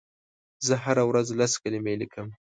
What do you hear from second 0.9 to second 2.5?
ورځ لس کلمې لیکم.